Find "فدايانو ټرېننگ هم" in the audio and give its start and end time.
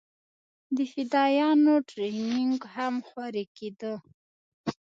0.91-2.95